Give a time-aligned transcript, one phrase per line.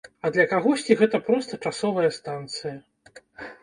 [0.27, 2.77] А для кагосьці гэта проста часовая станцыя.